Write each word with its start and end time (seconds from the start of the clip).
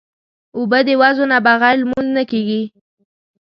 اوبه 0.57 0.79
د 0.87 0.89
وضو 1.01 1.23
نه 1.31 1.37
بغیر 1.45 1.75
لمونځ 1.81 2.07
نه 2.17 2.23
کېږي. 2.31 2.63